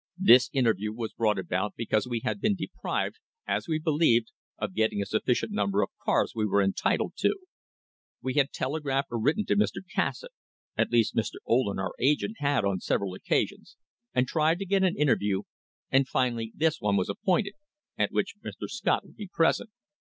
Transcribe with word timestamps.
This 0.17 0.49
interview 0.51 0.91
was 0.93 1.13
brought 1.13 1.37
about 1.37 1.75
because 1.77 2.07
we 2.07 2.21
had 2.21 2.41
been 2.41 2.55
deprived, 2.55 3.17
as 3.45 3.67
we 3.67 3.77
believed, 3.77 4.31
of 4.57 4.73
getting 4.73 4.99
a 4.99 5.05
sufficient 5.05 5.51
number 5.51 5.83
of 5.83 5.91
cars 6.03 6.33
we 6.33 6.47
were 6.47 6.59
entitled 6.63 7.13
to. 7.17 7.35
We 8.19 8.33
had 8.33 8.51
telegraphed 8.51 9.09
or 9.11 9.19
written 9.21 9.45
to 9.45 9.55
Mr. 9.55 9.81
Cassatt— 9.95 10.31
at 10.75 10.89
least, 10.89 11.15
Mr. 11.15 11.33
Ohlen, 11.47 11.77
our 11.77 11.93
agent, 11.99 12.37
had, 12.39 12.65
on 12.65 12.79
several 12.79 13.13
occasions, 13.13 13.77
and 14.11 14.27
tried 14.27 14.57
to 14.57 14.65
get 14.65 14.81
an 14.81 14.97
interview, 14.97 15.43
and 15.91 16.07
finally 16.07 16.51
this 16.55 16.81
one 16.81 16.97
was 16.97 17.07
appointed, 17.07 17.53
at 17.95 18.11
which 18.11 18.33
Mr. 18.37 18.41
Scott 18.41 18.41
[200] 18.41 18.49
STRENGTHENING 18.49 18.57
THE 18.63 18.69
FOUNDATIONS 18.71 19.03
would 19.13 19.17
be 19.17 19.27
present. 19.27 19.69